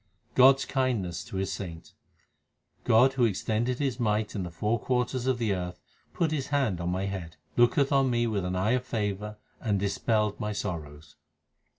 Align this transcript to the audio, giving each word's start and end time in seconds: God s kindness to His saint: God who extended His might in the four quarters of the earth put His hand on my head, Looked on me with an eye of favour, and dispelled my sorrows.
God 0.33 0.55
s 0.55 0.65
kindness 0.65 1.23
to 1.25 1.35
His 1.35 1.53
saint: 1.53 1.93
God 2.85 3.13
who 3.13 3.25
extended 3.25 3.77
His 3.77 3.99
might 3.99 4.33
in 4.33 4.41
the 4.41 4.49
four 4.49 4.79
quarters 4.79 5.27
of 5.27 5.37
the 5.37 5.53
earth 5.53 5.79
put 6.11 6.31
His 6.31 6.47
hand 6.47 6.81
on 6.81 6.89
my 6.89 7.05
head, 7.05 7.35
Looked 7.55 7.91
on 7.91 8.09
me 8.09 8.25
with 8.25 8.43
an 8.43 8.55
eye 8.55 8.71
of 8.71 8.83
favour, 8.83 9.37
and 9.59 9.79
dispelled 9.79 10.39
my 10.39 10.53
sorrows. 10.53 11.17